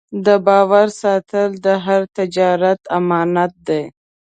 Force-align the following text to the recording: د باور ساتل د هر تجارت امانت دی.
د 0.25 0.27
باور 0.47 0.87
ساتل 1.01 1.49
د 1.65 1.67
هر 1.85 2.01
تجارت 2.17 2.79
امانت 2.97 3.53
دی. 3.67 3.83